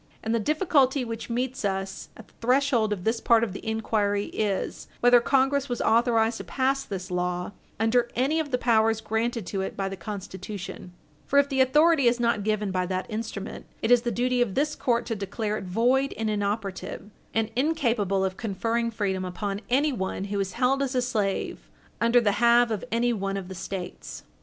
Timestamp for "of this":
2.91-3.21, 14.41-14.75